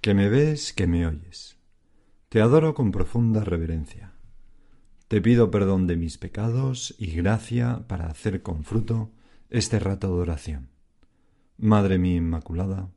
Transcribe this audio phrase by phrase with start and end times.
[0.00, 1.58] que me ves, que me oyes.
[2.28, 4.12] Te adoro con profunda reverencia.
[5.08, 9.10] Te pido perdón de mis pecados y gracia para hacer con fruto
[9.50, 10.68] este rato de oración.
[11.56, 12.90] Madre mía Inmaculada,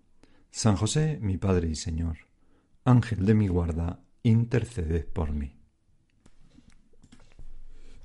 [0.51, 2.17] San José, mi Padre y Señor,
[2.83, 5.55] Ángel de mi guarda, interceded por mí.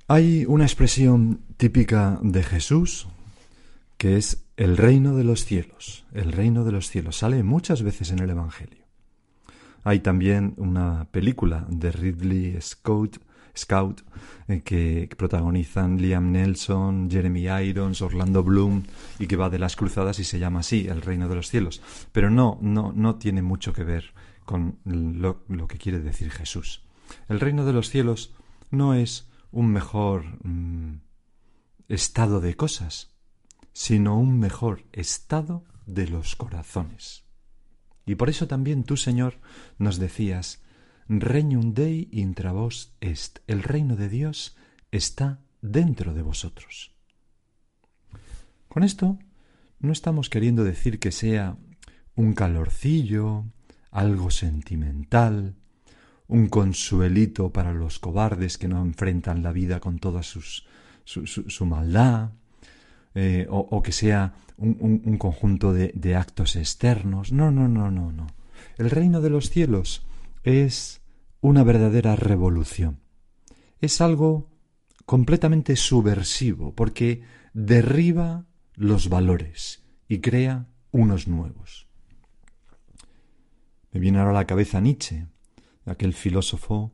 [0.07, 3.07] Hay una expresión típica de Jesús
[3.97, 6.05] que es el reino de los cielos.
[6.13, 8.86] El reino de los cielos sale muchas veces en el Evangelio.
[9.87, 13.21] Hay también una película de Ridley Scott,
[13.55, 14.01] Scout
[14.49, 18.83] eh, que protagonizan Liam Nelson, Jeremy Irons, Orlando Bloom
[19.17, 21.81] y que va de las cruzadas y se llama así, El reino de los cielos.
[22.11, 24.13] Pero no, no, no tiene mucho que ver
[24.43, 26.83] con lo, que quiere decir Jesús.
[27.29, 28.35] El reino de los cielos
[28.69, 30.95] no es un mejor mm,
[31.87, 33.15] estado de cosas,
[33.71, 37.26] sino un mejor estado de los corazones.
[38.07, 39.35] Y por eso también tú, Señor,
[39.77, 40.63] nos decías,
[41.09, 44.55] Regnum Dei intra vos est, el reino de Dios
[44.91, 46.95] está dentro de vosotros.
[48.69, 49.19] Con esto
[49.79, 51.57] no estamos queriendo decir que sea
[52.15, 53.45] un calorcillo,
[53.91, 55.55] algo sentimental,
[56.27, 60.65] un consuelito para los cobardes que no enfrentan la vida con toda sus,
[61.03, 62.31] su, su, su maldad,
[63.19, 67.31] eh, o, que sea un conjunto de, de, actos externos.
[67.31, 68.27] No, no, no, no, no.
[68.77, 70.05] El reino de los cielos
[70.43, 71.01] es
[71.41, 72.99] una verdadera revolución.
[73.81, 74.51] Es algo
[75.07, 77.23] completamente subversivo porque
[77.55, 78.45] derriba
[78.75, 81.87] los valores y crea unos nuevos.
[83.91, 85.25] Me viene ahora a la cabeza Nietzsche,
[85.85, 86.93] aquel filósofo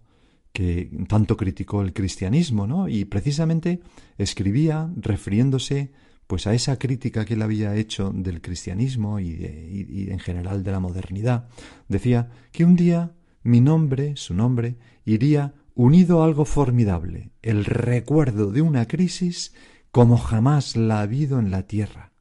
[0.54, 2.88] que tanto criticó el cristianismo, ¿no?
[2.88, 3.82] Y precisamente
[4.18, 5.92] escribía refiriéndose
[6.34, 10.72] pues a esa crítica que él había hecho del cristianismo y, y, en general de
[10.72, 11.48] la modernidad,
[11.88, 13.12] decía que un día
[13.44, 19.54] mi nombre, su nombre, iría unido a algo formidable, el recuerdo de una crisis
[19.92, 22.14] como jamás la ha habido en la tierra.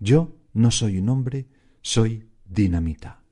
[0.00, 1.48] Yo no soy un hombre,
[1.80, 3.22] soy dinamita.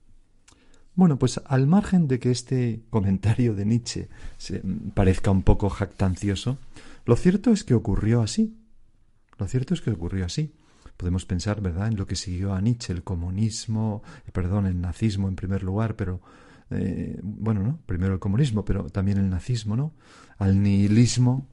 [0.95, 4.09] Bueno, pues al margen de que este comentario de Nietzsche
[4.39, 4.63] se
[4.95, 6.57] parezca un poco jactancioso,
[7.05, 8.55] lo cierto es que ocurrió así.
[9.39, 10.55] Lo cierto es que ocurrió así.
[10.97, 15.29] Podemos pensar, ¿verdad?, en lo que siguió a Nietzsche, el comunismo, eh, perdón, el nazismo
[15.29, 16.21] en primer lugar, pero
[16.71, 17.81] eh, bueno, ¿no?
[17.87, 19.95] Primero el comunismo, pero también el nazismo, ¿no?
[20.39, 21.49] Al nihilismo,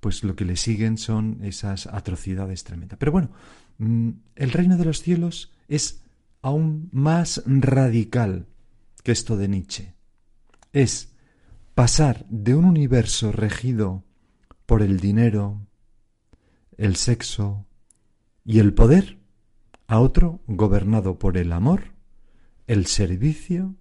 [0.00, 2.98] pues lo que le siguen son esas atrocidades tremendas.
[2.98, 3.30] Pero bueno,
[3.78, 6.02] mm, el reino de los cielos es
[6.42, 8.46] aún más radical
[9.02, 9.94] que esto de Nietzsche.
[10.72, 11.14] Es
[11.74, 14.04] pasar de un universo regido
[14.66, 15.66] por el dinero,
[16.80, 17.66] el sexo
[18.42, 19.18] y el poder
[19.86, 21.92] a otro gobernado por el amor,
[22.66, 23.76] el servicio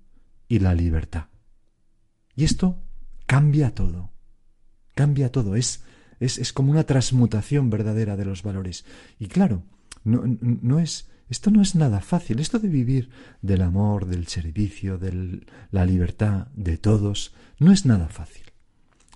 [0.49, 1.27] y la libertad.
[2.35, 2.83] Y esto
[3.25, 4.11] cambia todo,
[4.95, 5.85] cambia todo, es,
[6.19, 8.83] es, es como una transmutación verdadera de los valores.
[9.17, 9.63] Y claro,
[10.03, 13.11] no, no es, esto no es nada fácil, esto de vivir
[13.41, 18.43] del amor, del servicio, de la libertad de todos, no es nada fácil.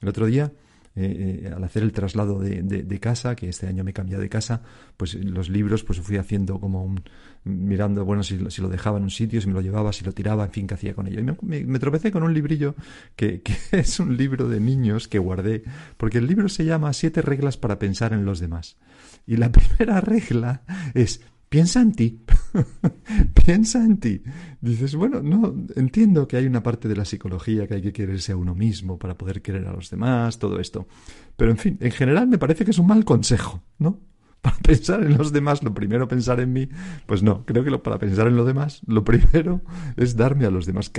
[0.02, 0.54] El otro día
[0.96, 4.30] eh, al hacer el traslado de, de, casa, que este año me he cambiado de
[4.30, 4.62] casa,
[4.96, 7.04] pues los libros pues fui haciendo como un,
[7.44, 10.12] mirando, bueno, si, si lo dejaba en un sitio, si me lo llevaba, si lo
[10.12, 11.20] tiraba, en fin, qué hacía con ello.
[11.20, 12.76] Y me tropecé con un librillo
[13.16, 15.64] que, que, es un libro de niños que guardé,
[15.98, 18.78] porque el libro se llama Siete reglas para pensar en los demás.
[19.26, 20.62] Y la primera regla
[20.94, 22.20] es piensa en ti,
[23.46, 24.22] piensa en ti.
[24.62, 28.32] Dices, bueno, no, entiendo que hay una parte de la psicología que hay que quererse
[28.32, 30.88] a uno mismo para poder querer a los demás, todo esto.
[31.36, 34.00] Pero en fin, en general me parece que es un mal consejo, ¿no?
[34.44, 36.68] Para pensar en los demás, lo primero pensar en mí,
[37.06, 39.62] pues no, creo que lo, para pensar en los demás, lo primero
[39.96, 40.92] es darme a los demás.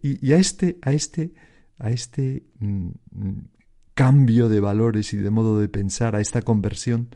[0.00, 1.34] Y, y a este, a este,
[1.78, 2.90] a este mm,
[3.94, 7.08] cambio de valores y de modo de pensar, a esta conversión,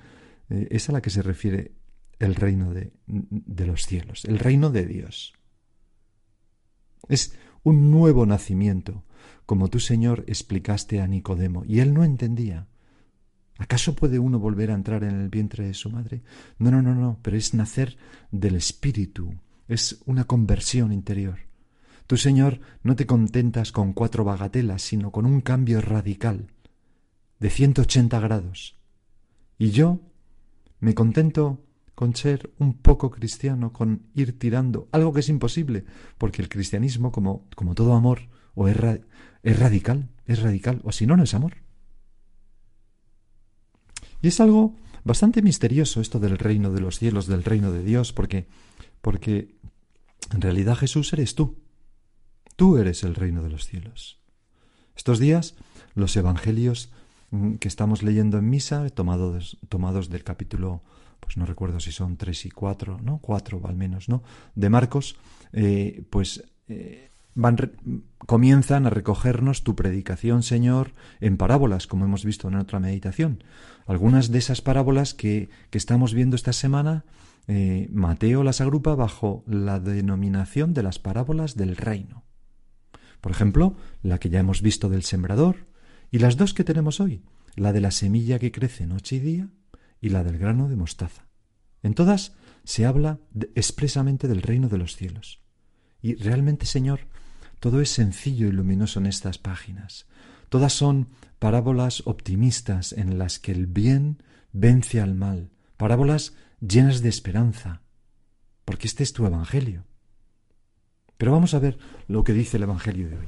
[0.50, 1.77] eh, es a la que se refiere
[2.18, 5.34] el reino de, de, los cielos, el reino de Dios.
[7.08, 9.04] Es un nuevo nacimiento,
[9.46, 12.66] como tú, Señor, explicaste a Nicodemo, y él no entendía.
[13.58, 16.22] ¿Acaso puede uno volver a entrar en el vientre de su madre?
[16.58, 17.96] No, no, no, no, pero es nacer
[18.30, 19.34] del Espíritu,
[19.66, 21.40] es una conversión interior.
[22.06, 26.48] Tú, Señor, no te contentas con cuatro bagatelas, sino con un cambio radical
[27.38, 28.80] de 180 grados.
[29.58, 30.00] Y yo
[30.80, 31.64] me contento
[31.98, 35.84] con ser un poco cristiano, con ir tirando, algo que es imposible,
[36.16, 38.76] porque el cristianismo, como, como todo amor, o es,
[39.42, 41.54] es radical, es radical, o si no, no es amor.
[44.22, 48.12] Y es algo bastante misterioso esto del reino de los cielos, del reino de Dios,
[48.12, 48.46] porque,
[49.00, 49.56] porque
[50.32, 51.58] en realidad Jesús eres tú.
[52.54, 54.20] Tú eres el reino de los cielos.
[54.94, 55.56] Estos días
[55.96, 56.92] los evangelios
[57.32, 60.84] mm, que estamos leyendo en misa, tomados, tomados del capítulo,
[61.20, 63.18] pues no recuerdo si son tres y cuatro, ¿no?
[63.18, 64.22] Cuatro al menos, ¿no?
[64.54, 65.16] De Marcos,
[65.52, 67.56] eh, pues eh, van
[68.18, 73.44] comienzan a recogernos tu predicación, Señor, en parábolas, como hemos visto en otra meditación.
[73.86, 77.04] Algunas de esas parábolas que, que estamos viendo esta semana,
[77.46, 82.24] eh, Mateo las agrupa bajo la denominación de las parábolas del reino.
[83.20, 85.66] Por ejemplo, la que ya hemos visto del sembrador
[86.10, 87.22] y las dos que tenemos hoy,
[87.56, 89.48] la de la semilla que crece noche y día
[90.00, 91.28] y la del grano de mostaza.
[91.82, 92.34] En todas
[92.64, 93.18] se habla
[93.54, 95.40] expresamente del reino de los cielos.
[96.02, 97.00] Y realmente, Señor,
[97.60, 100.06] todo es sencillo y luminoso en estas páginas.
[100.48, 101.08] Todas son
[101.38, 104.22] parábolas optimistas en las que el bien
[104.52, 107.82] vence al mal, parábolas llenas de esperanza,
[108.64, 109.84] porque este es tu Evangelio.
[111.16, 113.26] Pero vamos a ver lo que dice el Evangelio de hoy.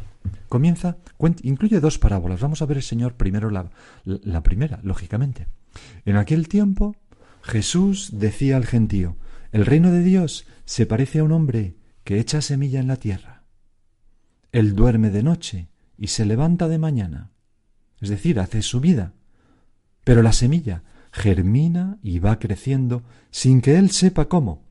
[0.49, 0.99] Comienza,
[1.43, 2.41] incluye dos parábolas.
[2.41, 3.71] Vamos a ver el Señor primero la,
[4.05, 5.49] la primera, lógicamente.
[6.05, 6.97] En aquel tiempo
[7.43, 9.17] Jesús decía al gentío,
[9.53, 13.45] el reino de Dios se parece a un hombre que echa semilla en la tierra.
[14.53, 17.31] Él duerme de noche y se levanta de mañana,
[18.01, 19.13] es decir, hace su vida.
[20.05, 20.83] Pero la semilla
[21.13, 24.71] germina y va creciendo sin que él sepa cómo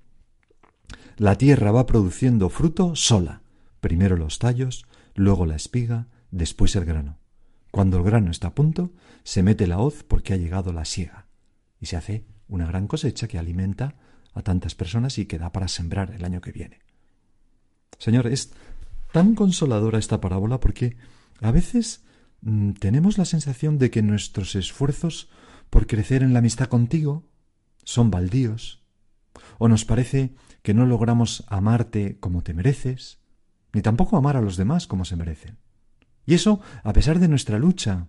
[1.20, 3.42] la tierra va produciendo fruto sola,
[3.82, 4.86] primero los tallos,
[5.16, 7.19] luego la espiga, después el grano.
[7.72, 8.92] Cuando el grano está a punto,
[9.24, 11.28] se mete la hoz porque ha llegado la siega,
[11.80, 13.96] y se hace una gran cosecha que alimenta
[14.34, 16.80] a tantas personas y que da para sembrar el año que viene.
[17.98, 18.52] Señor, es
[19.12, 20.98] tan consoladora esta parábola porque
[21.42, 22.04] a veces
[22.42, 25.30] mm, tenemos la sensación de que nuestros esfuerzos
[25.70, 27.24] por crecer en la amistad contigo
[27.84, 28.84] son baldíos,
[29.58, 33.20] o nos parece que no logramos amarte como te mereces,
[33.74, 35.58] ni tampoco amar a los demás como se merecen.
[36.30, 38.06] Y eso a pesar de nuestra lucha.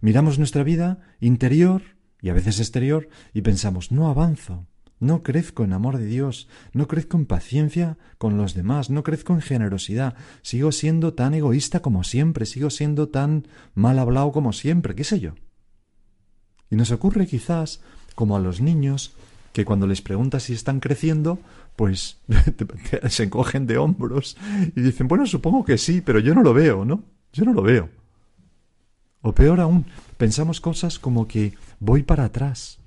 [0.00, 1.82] Miramos nuestra vida interior
[2.22, 4.66] y a veces exterior y pensamos no avanzo,
[4.98, 9.34] no crezco en amor de Dios, no crezco en paciencia con los demás, no crezco
[9.34, 14.94] en generosidad, sigo siendo tan egoísta como siempre, sigo siendo tan mal hablado como siempre,
[14.94, 15.34] qué sé yo.
[16.70, 17.82] Y nos ocurre quizás
[18.14, 19.12] como a los niños
[19.52, 21.38] que cuando les preguntas si están creciendo,
[21.76, 22.16] pues
[23.10, 24.38] se encogen de hombros
[24.74, 27.19] y dicen, bueno, supongo que sí, pero yo no lo veo, ¿no?
[27.32, 27.90] Yo no lo veo.
[29.22, 29.86] O peor aún,
[30.16, 32.78] pensamos cosas como que voy para atrás.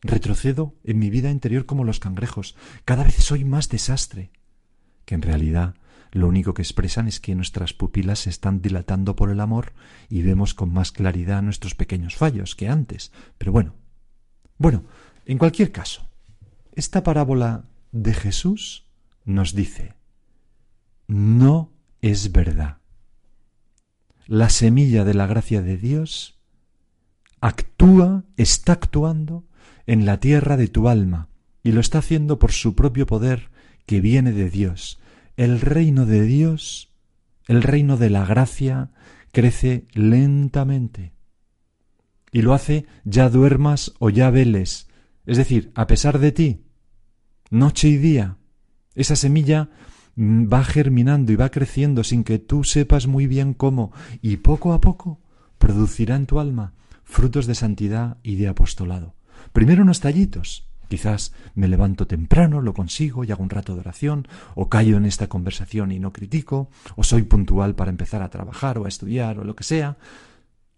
[0.00, 2.56] Retrocedo en mi vida interior como los cangrejos.
[2.84, 4.30] Cada vez soy más desastre.
[5.04, 5.74] Que en realidad
[6.12, 9.72] lo único que expresan es que nuestras pupilas se están dilatando por el amor
[10.10, 13.12] y vemos con más claridad nuestros pequeños fallos que antes.
[13.38, 13.74] Pero bueno,
[14.58, 14.84] bueno,
[15.24, 16.08] en cualquier caso,
[16.74, 18.86] esta parábola de Jesús
[19.24, 19.94] nos dice,
[21.06, 21.72] no
[22.02, 22.81] es verdad.
[24.32, 26.40] La semilla de la gracia de Dios
[27.42, 29.44] actúa, está actuando
[29.86, 31.28] en la tierra de tu alma
[31.62, 33.50] y lo está haciendo por su propio poder
[33.84, 34.98] que viene de Dios.
[35.36, 36.94] El reino de Dios,
[37.46, 38.92] el reino de la gracia,
[39.32, 41.12] crece lentamente.
[42.32, 44.88] Y lo hace ya duermas o ya veles,
[45.26, 46.64] es decir, a pesar de ti,
[47.50, 48.38] noche y día,
[48.94, 49.68] esa semilla
[50.16, 54.80] va germinando y va creciendo sin que tú sepas muy bien cómo, y poco a
[54.80, 55.20] poco
[55.58, 59.14] producirá en tu alma frutos de santidad y de apostolado.
[59.52, 60.68] Primero unos tallitos.
[60.88, 65.06] Quizás me levanto temprano, lo consigo y hago un rato de oración, o callo en
[65.06, 69.38] esta conversación y no critico, o soy puntual para empezar a trabajar o a estudiar
[69.38, 69.96] o lo que sea,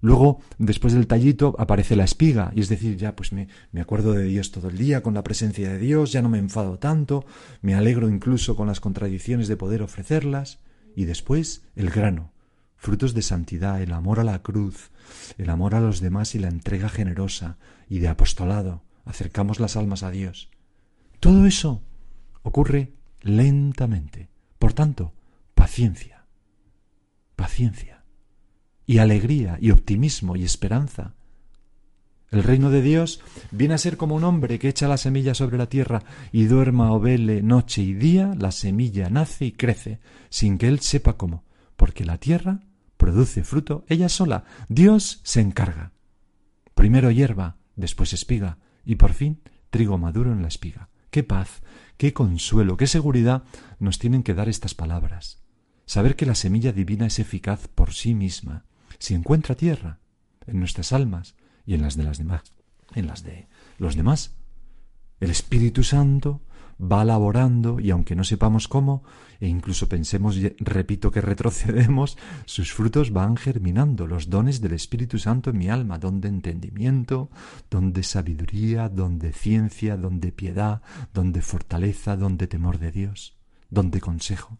[0.04, 4.12] Luego, después del tallito, aparece la espiga, y es decir, ya pues me, me, acuerdo
[4.12, 7.25] de Dios todo el día, con la presencia de Dios, ya no me enfado tanto,
[7.62, 10.58] me alegro incluso con las contradicciones de poder ofrecerlas,
[10.94, 12.34] y después el grano,
[12.76, 14.90] frutos de santidad, el amor a la cruz,
[15.38, 17.56] el amor a los demás y la entrega generosa
[17.88, 20.50] y de apostolado, acercamos las almas a Dios.
[21.18, 21.82] Todo eso
[22.42, 22.92] ocurre
[23.23, 24.28] lentamente.
[24.58, 25.14] Por tanto,
[25.54, 26.26] paciencia,
[27.37, 27.94] paciencia
[28.87, 31.14] y alegría y optimismo y esperanza.
[32.31, 33.21] El reino de Dios
[33.53, 36.93] viene a ser como un hombre que echa la semilla sobre la tierra y duerma
[36.93, 40.00] o vele noche y día, la semilla nace y crece,
[40.31, 41.45] sin que él sepa cómo,
[41.76, 42.64] porque la tierra
[42.97, 44.45] produce fruto ella sola.
[44.69, 45.93] Dios se encarga.
[46.75, 50.88] Primero hierba, después espiga, y por fin trigo maduro en la espiga.
[51.11, 51.62] Qué paz,
[51.97, 53.45] qué consuelo, qué seguridad
[53.79, 55.41] nos tienen que dar estas palabras.
[55.87, 58.64] Saber que la semilla divina es eficaz por sí misma,
[59.04, 59.99] si encuentra tierra
[60.46, 61.34] en nuestras almas
[61.66, 62.54] y en las de las demás,
[62.94, 64.34] en las de los demás.
[65.20, 66.40] El Espíritu Santo
[66.80, 69.04] va laborando y aunque no sepamos cómo,
[69.40, 75.50] e incluso pensemos, repito, que retrocedemos, sus frutos van germinando, los dones del Espíritu Santo
[75.50, 77.28] en mi alma, don de entendimiento,
[77.70, 80.80] don de sabiduría, don de ciencia, don de piedad,
[81.12, 83.37] don de fortaleza, don de temor de Dios,
[83.68, 84.56] don de consejo.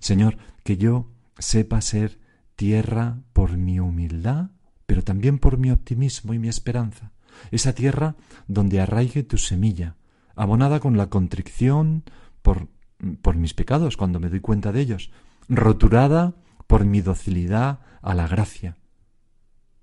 [0.00, 2.23] Señor, que yo sepa ser
[2.56, 4.50] tierra por mi humildad,
[4.86, 7.12] pero también por mi optimismo y mi esperanza,
[7.50, 9.96] esa tierra donde arraigue tu semilla,
[10.36, 12.04] abonada con la contrición
[12.42, 12.68] por,
[13.22, 15.10] por mis pecados cuando me doy cuenta de ellos,
[15.48, 16.34] roturada
[16.66, 18.76] por mi docilidad a la gracia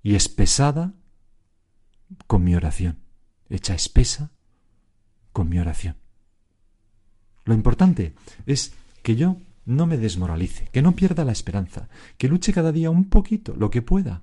[0.02, 0.94] y espesada
[2.26, 2.98] con mi oración,
[3.48, 4.30] hecha espesa
[5.32, 5.96] con mi oración.
[7.44, 8.14] Lo importante
[8.46, 11.88] es que yo no me desmoralice, que no pierda la esperanza,
[12.18, 14.22] que luche cada día un poquito, lo que pueda.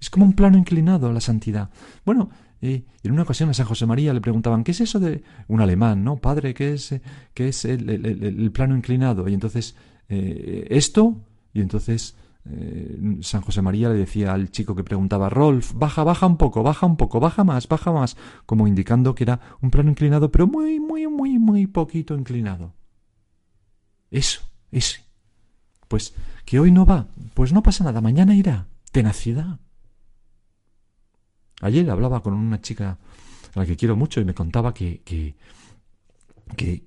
[0.00, 1.70] Es como un plano inclinado a la santidad.
[2.04, 5.60] Bueno, en una ocasión a San José María le preguntaban, ¿qué es eso de un
[5.60, 6.16] alemán, no?
[6.16, 6.94] Padre, ¿qué es,
[7.34, 9.28] qué es el, plano inclinado?
[9.28, 9.76] Y entonces,
[10.08, 11.20] eh, ¿esto?
[11.52, 16.26] Y entonces eh, San José María le decía al chico que preguntaba, Rolf, baja, baja
[16.26, 19.90] un poco, baja un poco, baja más, baja más, como indicando que era un plano
[19.90, 22.74] inclinado, pero muy, muy, muy, muy poquito inclinado.
[24.12, 25.00] Eso, ese.
[25.88, 26.14] Pues
[26.44, 28.66] que hoy no va, pues no pasa nada, mañana irá.
[28.92, 29.58] Tenacidad.
[31.62, 32.98] Ayer hablaba con una chica
[33.54, 35.34] a la que quiero mucho y me contaba que, que,
[36.56, 36.82] que,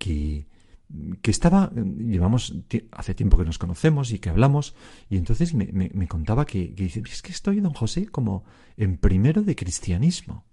[1.21, 2.53] que, estaba, llevamos
[2.91, 4.75] hace tiempo que nos conocemos y que hablamos,
[5.09, 8.43] y entonces me, me, contaba que, que, dice, es que estoy, don José, como
[8.77, 10.45] en primero de cristianismo.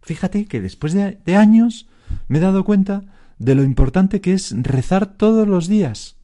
[0.00, 1.88] Fíjate que después de, de años
[2.28, 3.02] me he dado cuenta
[3.38, 6.16] de lo importante que es rezar todos los días.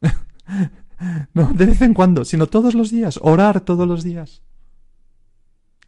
[1.34, 4.42] no, de vez en cuando, sino todos los días, orar todos los días.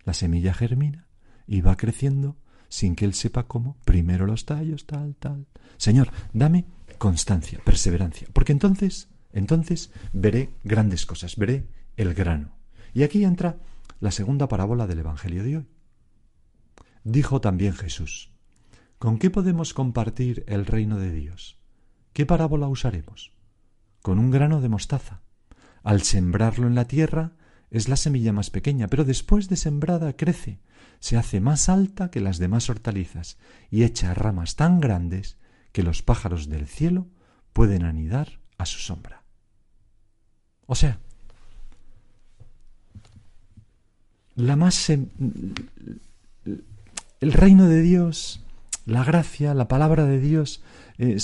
[0.04, 1.06] La semilla germina
[1.46, 2.36] y va creciendo
[2.68, 3.76] sin que él sepa cómo.
[3.84, 5.46] Primero los tallos, tal, tal.
[5.76, 6.64] Señor, dame
[6.98, 12.56] constancia, perseverancia, porque entonces, entonces veré grandes cosas, veré el grano.
[12.94, 13.58] Y aquí entra
[14.00, 15.66] la segunda parábola del Evangelio de hoy.
[17.04, 18.31] Dijo también Jesús,
[19.02, 21.58] ¿Con qué podemos compartir el reino de Dios?
[22.12, 23.32] ¿Qué parábola usaremos?
[24.00, 25.22] Con un grano de mostaza.
[25.82, 27.32] Al sembrarlo en la tierra
[27.72, 30.60] es la semilla más pequeña, pero después de sembrada crece,
[31.00, 33.38] se hace más alta que las demás hortalizas
[33.72, 35.36] y echa ramas tan grandes
[35.72, 37.08] que los pájaros del cielo
[37.52, 39.24] pueden anidar a su sombra.
[40.66, 41.00] O sea,
[44.36, 45.02] la más el
[47.20, 48.42] reino de Dios
[48.84, 50.62] la gracia, la palabra de Dios,
[50.98, 51.18] eh,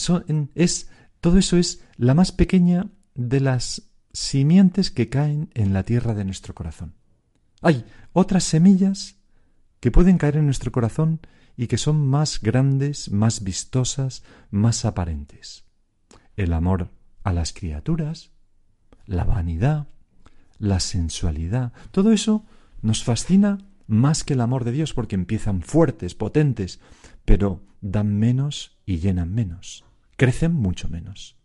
[0.55, 6.15] es, todo eso es la más pequeña de las simientes que caen en la tierra
[6.15, 6.95] de nuestro corazón.
[7.61, 9.17] Hay otras semillas
[9.81, 11.21] que pueden caer en nuestro corazón
[11.57, 15.65] y que son más grandes, más vistosas, más aparentes.
[16.37, 16.91] El amor
[17.25, 18.31] a las criaturas,
[19.07, 19.89] la vanidad,
[20.59, 22.45] la sensualidad, todo eso
[22.81, 26.79] nos fascina más que el amor de Dios porque empiezan fuertes, potentes,
[27.29, 29.85] pero dan menos y llenan menos,
[30.17, 31.37] crecen mucho menos.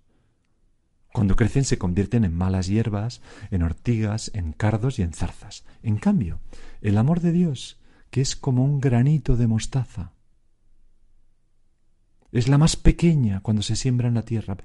[1.12, 3.22] Cuando crecen se convierten en malas hierbas,
[3.52, 5.66] en ortigas, en cardos y en zarzas.
[5.82, 6.40] En cambio,
[6.80, 10.14] el amor de Dios, que es como un granito de mostaza,
[12.32, 14.56] es la más pequeña cuando se siembra en la tierra.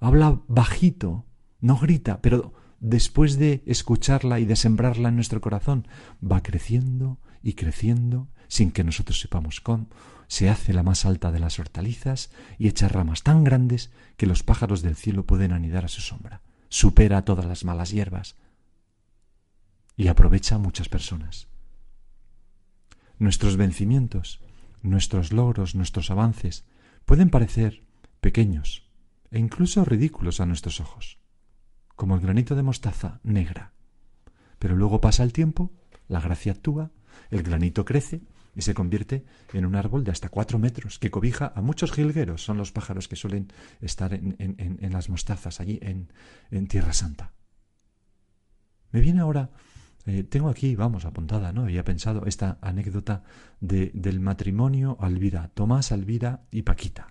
[0.00, 1.26] Habla bajito,
[1.60, 5.86] no grita, pero después de escucharla y de sembrarla en nuestro corazón,
[6.20, 9.88] va creciendo y creciendo sin que nosotros sepamos cómo,
[10.28, 14.42] se hace la más alta de las hortalizas y echa ramas tan grandes que los
[14.42, 16.42] pájaros del cielo pueden anidar a su sombra.
[16.68, 18.36] Supera todas las malas hierbas
[19.96, 21.48] y aprovecha a muchas personas.
[23.18, 24.40] Nuestros vencimientos,
[24.82, 26.64] nuestros logros, nuestros avances
[27.04, 27.84] pueden parecer
[28.20, 28.90] pequeños
[29.30, 31.18] e incluso ridículos a nuestros ojos,
[31.94, 33.72] como el granito de mostaza negra.
[34.58, 35.72] Pero luego pasa el tiempo,
[36.08, 36.90] la gracia actúa,
[37.30, 38.22] el granito crece
[38.56, 42.42] y se convierte en un árbol de hasta cuatro metros que cobija a muchos jilgueros,
[42.42, 46.08] son los pájaros que suelen estar en, las mostazas allí en,
[46.66, 47.32] Tierra Santa.
[48.90, 49.50] Me viene ahora
[50.06, 51.62] eh, tengo aquí, vamos, apuntada, ¿no?
[51.62, 53.24] Había pensado esta anécdota
[53.60, 57.08] de, del matrimonio Alvira, Tomás Alvira y Paquita.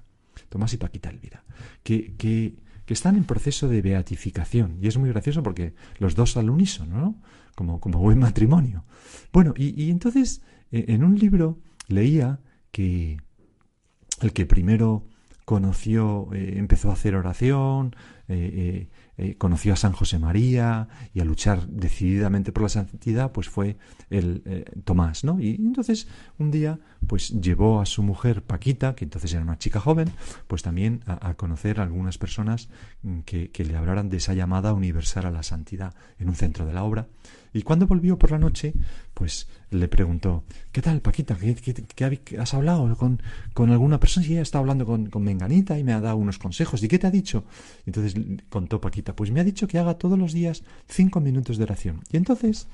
[0.50, 1.44] Tomás y Paquita Alvira,
[1.84, 4.78] que, que, que están en proceso de beatificación.
[4.82, 7.22] Y es muy gracioso porque los dos al unísono, ¿no?
[7.54, 8.86] Como, como buen matrimonio.
[9.32, 10.42] Bueno, y, y entonces
[10.88, 12.40] en un libro leía
[12.72, 13.18] que
[14.22, 15.08] el que primero
[15.46, 17.96] conoció, eh, empezó a hacer oración,
[18.28, 23.48] eh, eh, conoció a San José María y a luchar decididamente por la santidad, pues
[23.48, 23.78] fue
[24.10, 24.42] el
[24.84, 25.40] Tomás, ¿no?
[25.40, 26.08] Y entonces
[26.40, 30.10] un día, pues llevó a su mujer Paquita, que entonces era una chica joven,
[30.48, 32.70] pues también a, a conocer a algunas personas
[33.04, 36.66] mm, que, que le hablaran de esa llamada universal a la santidad en un centro
[36.66, 37.08] de la obra.
[37.56, 38.74] Y cuando volvió por la noche,
[39.14, 40.44] pues le preguntó,
[40.74, 41.38] ¿qué tal, Paquita?
[41.38, 44.26] ¿Qué, has hablado con, alguna persona?
[44.26, 46.84] Y ella está hablando con, Menganita y me ha dado unos consejos.
[46.84, 47.46] ¿Y qué te ha dicho?
[47.86, 51.64] Entonces contó Paquita, pues me ha dicho que haga todos los días cinco minutos de
[51.64, 52.02] oración.
[52.12, 52.68] Y entonces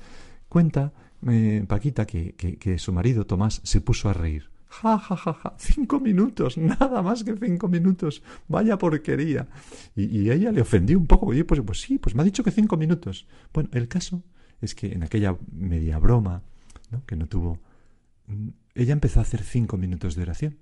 [0.48, 0.92] cuenta
[1.28, 4.50] eh, Paquita que, su marido Tomás se puso a reír.
[4.66, 9.46] Ja, ja, ja, ja, cinco minutos, nada más que cinco minutos, vaya porquería.
[9.94, 12.42] Y, y ella le ofendió un poco, y pues, pues sí, pues me ha dicho
[12.42, 13.28] que cinco minutos.
[13.52, 14.24] Bueno, el caso
[14.62, 16.42] es que en aquella media broma,
[16.90, 17.04] ¿no?
[17.04, 17.58] que no tuvo,
[18.74, 20.58] ella empezó a hacer cinco minutos de oración.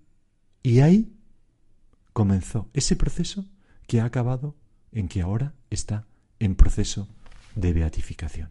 [0.63, 1.13] Y ahí
[2.13, 3.47] comenzó ese proceso
[3.87, 4.57] que ha acabado
[4.93, 6.07] en que ahora está
[6.39, 7.09] en proceso
[7.55, 8.51] de beatificación.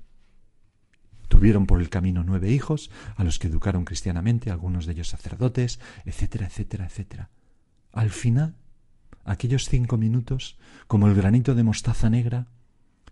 [1.27, 5.79] Tuvieron por el camino nueve hijos, a los que educaron cristianamente, algunos de ellos sacerdotes,
[6.05, 7.29] etcétera, etcétera, etcétera.
[7.91, 8.55] Al final,
[9.25, 12.47] aquellos cinco minutos, como el granito de mostaza negra,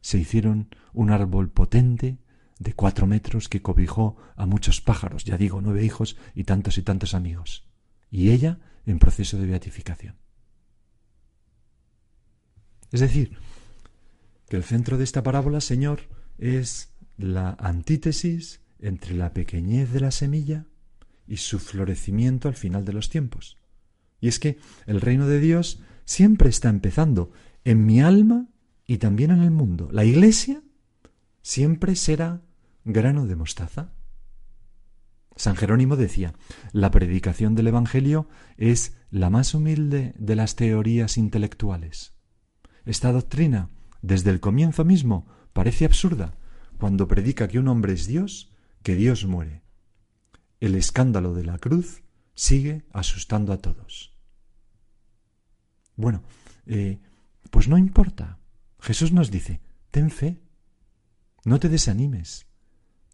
[0.01, 2.17] se hicieron un árbol potente,
[2.59, 6.81] de cuatro metros que cobijó a muchos pájaros, ya digo, nueve hijos y tantos y
[6.81, 7.67] tantos amigos,
[8.09, 10.15] y ella en proceso de beatificación.
[12.91, 13.37] Es decir,
[14.47, 16.01] que el centro de esta parábola, Señor,
[16.37, 20.65] es la antítesis entre la pequeñez de la semilla
[21.27, 23.57] y su florecimiento al final de los tiempos.
[24.21, 27.31] Y es que el reino de Dios siempre está empezando
[27.65, 28.47] en mi alma
[28.85, 29.89] y también en el mundo.
[29.91, 30.63] La iglesia
[31.41, 32.41] siempre será
[32.87, 33.93] grano de mostaza.
[35.35, 36.33] San Jerónimo decía,
[36.71, 42.15] la predicación del Evangelio es la más humilde de las teorías intelectuales.
[42.85, 43.69] Esta doctrina,
[44.01, 46.35] desde el comienzo mismo, parece absurda
[46.79, 49.63] cuando predica que un hombre es Dios, que Dios muere.
[50.59, 54.15] El escándalo de la cruz sigue asustando a todos.
[55.95, 56.23] Bueno,
[56.65, 56.99] eh,
[57.51, 58.39] pues no importa.
[58.79, 60.41] Jesús nos dice, ten fe,
[61.43, 62.46] no te desanimes,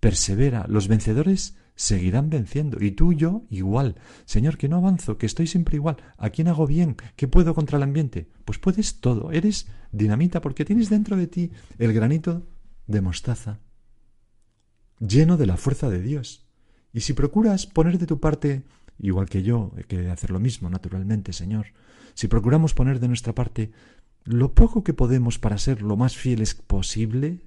[0.04, 2.78] persevera, los vencedores seguirán venciendo.
[2.84, 3.96] Y tú yo igual.
[4.26, 5.96] Señor, que no avanzo, que estoy siempre igual.
[6.18, 6.98] ¿A quién hago bien?
[7.16, 8.28] ¿Qué puedo contra el ambiente?
[8.44, 9.32] Pues puedes todo.
[9.32, 12.46] Eres dinamita porque tienes dentro de ti el granito
[12.86, 13.62] de mostaza,
[15.00, 16.50] lleno de la fuerza de Dios.
[16.92, 18.64] Y si procuras poner de tu parte,
[19.00, 21.68] igual que yo, que hacer lo mismo, naturalmente, Señor,
[22.14, 23.72] si procuramos poner de nuestra parte
[24.26, 27.40] lo poco que podemos para ser lo más fieles posible,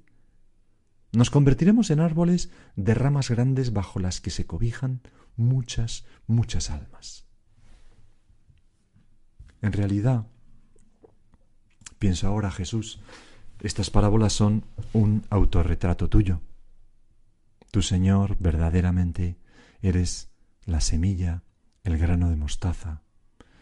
[1.16, 5.00] nos convertiremos en árboles de ramas grandes bajo las que se cobijan
[5.34, 7.24] muchas, muchas almas.
[9.62, 10.26] En realidad,
[11.98, 13.00] pienso ahora Jesús,
[13.62, 16.42] estas parábolas son un autorretrato tuyo.
[17.70, 19.38] Tu Señor verdaderamente
[19.80, 20.28] eres
[20.66, 21.44] la semilla,
[21.82, 23.00] el grano de mostaza,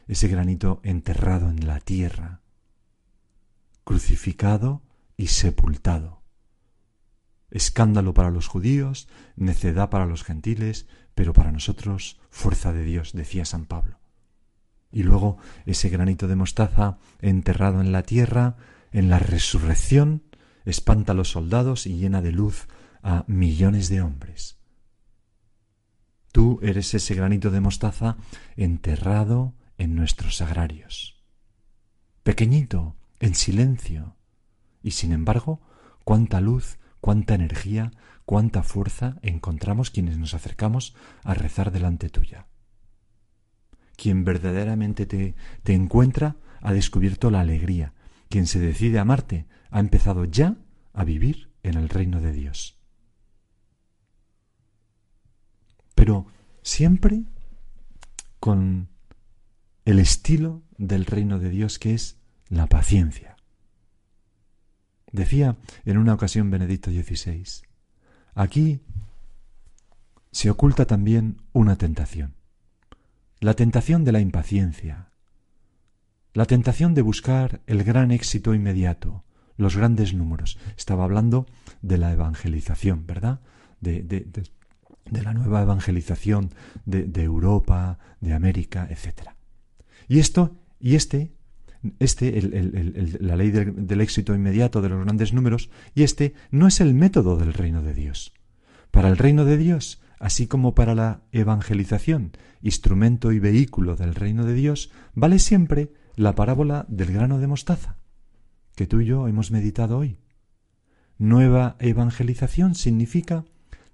[0.08, 2.40] ese granito enterrado en la tierra,
[3.84, 4.82] crucificado
[5.16, 6.23] y sepultado
[7.50, 13.44] escándalo para los judíos, necedad para los gentiles, pero para nosotros fuerza de Dios, decía
[13.44, 13.98] San Pablo.
[14.90, 18.56] Y luego ese granito de mostaza enterrado en la tierra,
[18.92, 20.22] en la resurrección,
[20.64, 22.68] espanta a los soldados y llena de luz
[23.02, 24.58] a millones de hombres.
[26.32, 28.16] Tú eres ese granito de mostaza
[28.56, 31.22] enterrado en nuestros sagrarios.
[32.22, 34.16] Pequeñito, en silencio,
[34.82, 35.60] y sin embargo,
[36.04, 37.90] cuánta luz cuánta energía,
[38.24, 42.46] cuánta fuerza encontramos quienes nos acercamos a rezar delante tuya.
[43.94, 47.92] Quien verdaderamente te, te encuentra ha descubierto la alegría.
[48.30, 50.56] Quien se decide a amarte ha empezado ya
[50.94, 52.78] a vivir en el reino de Dios.
[55.94, 56.28] Pero
[56.62, 57.24] siempre
[58.40, 58.88] con
[59.84, 62.16] el estilo del reino de Dios que es
[62.48, 63.33] la paciencia.
[65.14, 67.44] Decía en una ocasión Benedicto XVI,
[68.34, 68.80] aquí
[70.32, 72.34] se oculta también una tentación,
[73.38, 75.10] la tentación de la impaciencia,
[76.32, 79.22] la tentación de buscar el gran éxito inmediato,
[79.56, 80.58] los grandes números.
[80.76, 81.46] Estaba hablando
[81.80, 83.38] de la evangelización, ¿verdad?
[83.80, 86.50] de, de, la nueva evangelización
[86.86, 89.28] de Europa, de América, etc.
[90.08, 91.33] Y esto, y este,
[91.98, 92.40] este,
[93.20, 96.94] la ley del, del éxito inmediato de los grandes números, y este no es el
[96.94, 98.32] método del reino de Dios.
[98.90, 104.44] Para el reino de Dios, así como para la evangelización, instrumento y vehículo del reino
[104.44, 107.96] de Dios, vale siempre la parábola del grano de mostaza,
[108.74, 110.18] que tú y yo hemos meditado hoy.
[111.18, 113.44] Nueva evangelización significa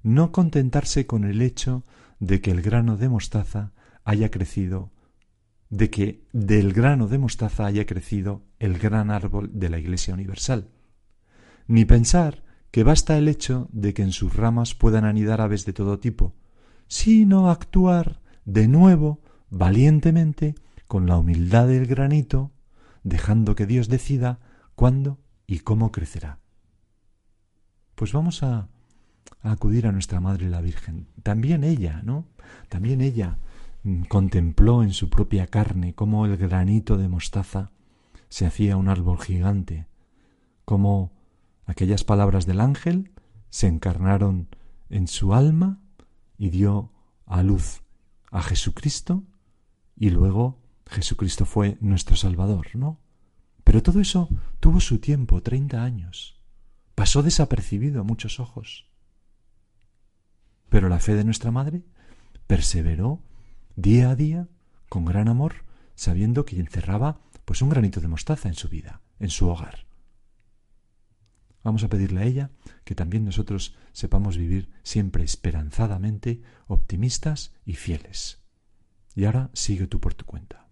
[0.02, 1.84] no contentarse con el hecho
[2.18, 3.72] de que el grano de mostaza
[4.04, 4.92] haya crecido,
[5.70, 10.68] de que del grano de mostaza haya crecido el gran árbol de la Iglesia Universal,
[11.68, 15.72] ni pensar que basta el hecho de que en sus ramas puedan anidar aves de
[15.72, 16.34] todo tipo,
[16.88, 20.56] sino actuar de nuevo valientemente
[20.88, 22.50] con la humildad del granito,
[23.04, 24.40] dejando que Dios decida
[24.74, 26.40] cuándo y cómo crecerá.
[27.94, 28.68] Pues vamos a,
[29.42, 31.06] a acudir a nuestra Madre la Virgen.
[31.22, 32.26] También ella, ¿no?
[32.68, 33.38] También ella
[34.08, 37.72] contempló en su propia carne cómo el granito de mostaza
[38.28, 39.86] se hacía un árbol gigante,
[40.64, 41.12] cómo
[41.66, 43.12] aquellas palabras del ángel
[43.48, 44.48] se encarnaron
[44.88, 45.80] en su alma
[46.36, 46.92] y dio
[47.26, 47.82] a luz
[48.30, 49.24] a Jesucristo
[49.96, 53.00] y luego Jesucristo fue nuestro Salvador, ¿no?
[53.64, 56.40] Pero todo eso tuvo su tiempo, treinta años.
[56.94, 58.88] Pasó desapercibido a muchos ojos.
[60.68, 61.82] Pero la fe de nuestra Madre
[62.46, 63.22] perseveró
[63.80, 64.48] día a día
[64.88, 65.64] con gran amor,
[65.94, 69.86] sabiendo que encerraba pues un granito de mostaza en su vida, en su hogar.
[71.62, 72.50] Vamos a pedirle a ella
[72.84, 78.42] que también nosotros sepamos vivir siempre esperanzadamente, optimistas y fieles.
[79.14, 80.69] Y ahora sigue tú por tu cuenta.